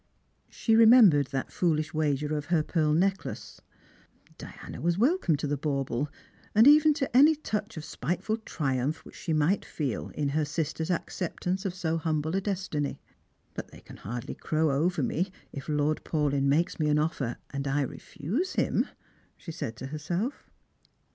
She 0.49 0.75
remembered 0.75 1.27
that 1.27 1.49
foohsh 1.51 1.93
wager 1.93 2.35
of 2.35 2.45
her 2.45 2.63
pearl 2.63 2.91
necklace. 2.91 3.61
Diana 4.39 4.81
was 4.81 4.97
welcome 4.97 5.35
to 5.35 5.45
the 5.45 5.57
bauble, 5.57 6.09
and 6.55 6.65
even 6.67 6.95
to 6.95 7.15
any 7.15 7.35
touch 7.35 7.77
of 7.77 7.85
spiteful 7.85 8.37
triumph 8.37 9.05
which 9.05 9.13
she 9.15 9.31
might 9.31 9.63
feel 9.63 10.09
in 10.15 10.29
her 10.29 10.43
sister's 10.43 10.89
acceptance 10.89 11.65
of 11.65 11.75
so 11.75 11.99
humble 11.99 12.35
a 12.35 12.41
destiny." 12.41 12.99
But 13.53 13.67
they 13.69 13.81
can 13.81 13.97
hardly 13.97 14.33
crow 14.33 14.71
over 14.71 15.03
me 15.03 15.31
if 15.53 15.69
Lord 15.69 16.03
Paulyn 16.03 16.45
makes 16.47 16.79
me 16.79 16.87
an 16.89 16.97
offer, 16.97 17.37
and 17.51 17.67
I 17.67 17.81
refuse 17.83 18.53
him," 18.53 18.87
she 19.37 19.51
said 19.51 19.75
to 19.75 19.85
herself. 19.85 20.49